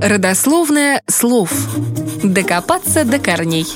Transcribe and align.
Родословное 0.00 1.02
слов. 1.08 1.50
Докопаться 2.22 3.04
до 3.04 3.18
корней. 3.18 3.66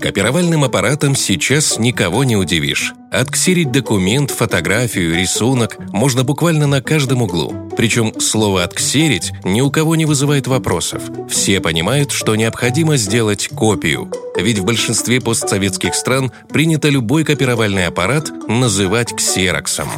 Копировальным 0.00 0.64
аппаратом 0.64 1.16
сейчас 1.16 1.78
никого 1.78 2.24
не 2.24 2.36
удивишь. 2.36 2.92
Отксерить 3.10 3.72
документ, 3.72 4.30
фотографию, 4.30 5.14
рисунок 5.16 5.78
можно 5.92 6.24
буквально 6.24 6.66
на 6.66 6.82
каждом 6.82 7.22
углу. 7.22 7.70
Причем 7.76 8.20
слово 8.20 8.64
«отксерить» 8.64 9.32
ни 9.44 9.62
у 9.62 9.70
кого 9.70 9.96
не 9.96 10.04
вызывает 10.04 10.46
вопросов. 10.46 11.02
Все 11.30 11.60
понимают, 11.60 12.12
что 12.12 12.36
необходимо 12.36 12.96
сделать 12.96 13.48
копию. 13.48 14.12
Ведь 14.36 14.58
в 14.58 14.64
большинстве 14.64 15.20
постсоветских 15.20 15.94
стран 15.94 16.32
принято 16.50 16.90
любой 16.90 17.24
копировальный 17.24 17.86
аппарат 17.86 18.30
называть 18.46 19.16
ксероксом. 19.16 19.88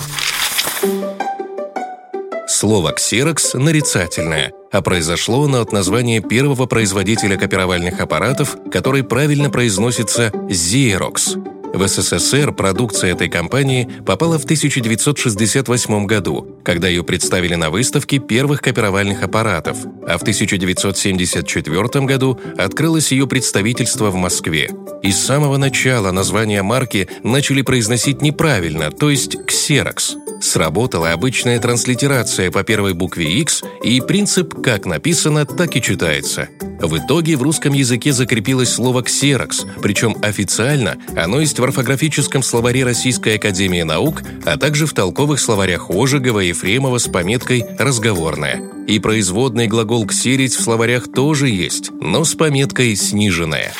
Слово 2.60 2.92
«ксерокс» 2.92 3.54
нарицательное, 3.54 4.52
а 4.70 4.82
произошло 4.82 5.44
оно 5.44 5.62
от 5.62 5.72
названия 5.72 6.20
первого 6.20 6.66
производителя 6.66 7.38
копировальных 7.38 8.00
аппаратов, 8.00 8.54
который 8.70 9.02
правильно 9.02 9.48
произносится 9.48 10.30
«зерокс». 10.50 11.36
В 11.72 11.86
СССР 11.86 12.52
продукция 12.52 13.12
этой 13.12 13.28
компании 13.28 13.88
попала 14.04 14.38
в 14.38 14.44
1968 14.44 16.06
году, 16.06 16.58
когда 16.64 16.88
ее 16.88 17.04
представили 17.04 17.54
на 17.54 17.70
выставке 17.70 18.18
первых 18.18 18.60
копировальных 18.60 19.22
аппаратов, 19.22 19.78
а 20.06 20.18
в 20.18 20.22
1974 20.22 22.04
году 22.06 22.38
открылось 22.58 23.12
ее 23.12 23.26
представительство 23.26 24.10
в 24.10 24.16
Москве. 24.16 24.70
И 25.02 25.12
с 25.12 25.24
самого 25.24 25.56
начала 25.58 26.10
название 26.10 26.62
марки 26.62 27.08
начали 27.22 27.62
произносить 27.62 28.20
неправильно, 28.20 28.90
то 28.90 29.08
есть 29.08 29.36
«ксерокс». 29.46 30.16
Сработала 30.42 31.12
обычная 31.12 31.58
транслитерация 31.60 32.50
по 32.50 32.64
первой 32.64 32.94
букве 32.94 33.40
X, 33.40 33.62
и 33.84 34.00
принцип 34.00 34.60
«как 34.62 34.86
написано, 34.86 35.46
так 35.46 35.76
и 35.76 35.82
читается». 35.82 36.48
В 36.80 36.96
итоге 36.96 37.36
в 37.36 37.42
русском 37.42 37.74
языке 37.74 38.12
закрепилось 38.12 38.70
слово 38.70 39.02
«ксерокс», 39.02 39.66
причем 39.82 40.16
официально 40.22 40.96
оно 41.14 41.40
есть 41.40 41.58
в 41.58 41.64
орфографическом 41.64 42.42
словаре 42.42 42.84
Российской 42.84 43.36
Академии 43.36 43.82
Наук, 43.82 44.22
а 44.46 44.56
также 44.56 44.86
в 44.86 44.94
толковых 44.94 45.40
словарях 45.40 45.90
Ожегова 45.90 46.40
и 46.40 46.48
Ефремова 46.48 46.98
с 46.98 47.06
пометкой 47.06 47.64
«разговорная». 47.78 48.62
И 48.88 48.98
производный 48.98 49.66
глагол 49.66 50.06
«ксерить» 50.06 50.54
в 50.54 50.62
словарях 50.62 51.12
тоже 51.12 51.50
есть, 51.50 51.90
но 52.00 52.24
с 52.24 52.34
пометкой 52.34 52.96
«сниженная». 52.96 53.72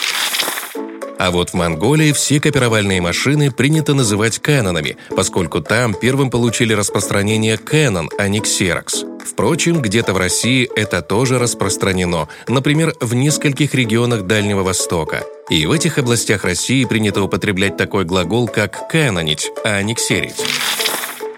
А 1.19 1.31
вот 1.31 1.51
в 1.51 1.55
Монголии 1.55 2.13
все 2.13 2.41
копировальные 2.41 3.01
машины 3.03 3.51
принято 3.51 3.93
называть 3.93 4.39
Кэнонами, 4.39 4.97
поскольку 5.15 5.61
там 5.61 5.95
первым 5.95 6.31
получили 6.31 6.73
распространение 6.73 7.57
Canon, 7.57 8.09
а 8.19 8.27
не 8.29 8.41
Xerox. 8.41 9.10
Впрочем, 9.25 9.81
где-то 9.81 10.13
в 10.13 10.19
России 10.19 10.69
это 10.77 11.03
тоже 11.03 11.39
распространено, 11.39 12.29
например, 12.49 12.95
в 13.01 13.15
нескольких 13.15 13.75
регионах 13.75 14.23
Дальнего 14.23 14.63
Востока. 14.63 15.25
И 15.49 15.67
в 15.67 15.73
этих 15.73 15.99
областях 15.99 16.45
России 16.45 16.85
принято 16.85 17.23
употреблять 17.23 17.77
такой 17.77 18.05
глагол, 18.05 18.49
как 18.49 18.89
«кэнонить», 18.89 19.51
а 19.65 19.83
не 19.83 19.95
«ксерить». 19.95 20.37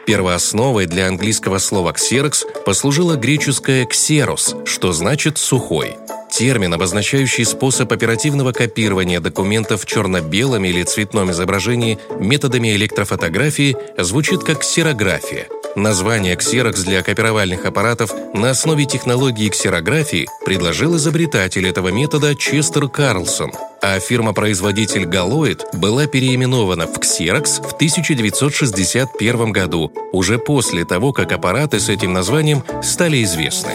Первоосновой 0.06 0.86
для 0.86 1.06
английского 1.06 1.58
слова 1.58 1.92
«ксерокс» 1.92 2.44
послужила 2.66 3.16
греческое 3.16 3.86
«ксерос», 3.86 4.56
что 4.64 4.92
значит 4.92 5.38
«сухой». 5.38 5.97
Термин, 6.30 6.72
обозначающий 6.72 7.44
способ 7.44 7.92
оперативного 7.92 8.53
копирования 8.53 9.20
документов 9.20 9.83
в 9.83 9.86
черно-белом 9.86 10.64
или 10.64 10.83
цветном 10.83 11.30
изображении 11.30 11.98
методами 12.19 12.75
электрофотографии, 12.75 13.77
звучит 13.98 14.42
как 14.42 14.60
ксерография. 14.60 15.47
Название 15.75 16.37
«ксерокс» 16.37 16.83
для 16.83 17.03
копировальных 17.03 17.65
аппаратов 17.65 18.12
на 18.34 18.51
основе 18.51 18.84
технологии 18.84 19.48
ксерографии 19.48 20.28
предложил 20.45 20.97
изобретатель 20.97 21.67
этого 21.67 21.89
метода 21.89 22.34
Честер 22.34 22.89
Карлсон, 22.89 23.53
а 23.81 23.98
фирма-производитель 23.98 25.06
Галоид 25.06 25.65
была 25.72 26.06
переименована 26.06 26.87
в 26.87 26.99
«Ксерокс» 27.00 27.59
в 27.59 27.72
1961 27.72 29.53
году, 29.53 29.91
уже 30.12 30.38
после 30.38 30.84
того, 30.84 31.12
как 31.15 31.32
аппараты 31.32 31.81
с 31.81 31.88
этим 31.88 32.12
названием 32.12 32.62
стали 32.82 33.22
известны. 33.25 33.72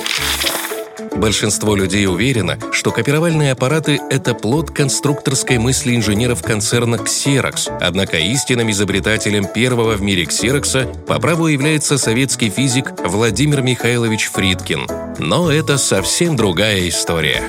Большинство 1.17 1.75
людей 1.75 2.05
уверено, 2.05 2.59
что 2.72 2.91
копировальные 2.91 3.51
аппараты– 3.51 4.00
это 4.11 4.35
плод 4.35 4.69
конструкторской 4.69 5.57
мысли 5.57 5.95
инженеров 5.95 6.44
концерна 6.44 6.97
Xerox, 6.97 7.75
однако 7.81 8.17
истинным 8.17 8.69
изобретателем 8.69 9.45
первого 9.47 9.94
в 9.94 10.01
мире 10.01 10.23
Xerox 10.25 11.06
по 11.06 11.19
праву 11.19 11.47
является 11.47 11.97
советский 11.97 12.50
физик 12.50 12.94
Владимир 13.03 13.63
Михайлович 13.63 14.29
Фридкин. 14.31 14.88
Но 15.17 15.51
это 15.51 15.79
совсем 15.79 16.35
другая 16.35 16.88
история. 16.88 17.41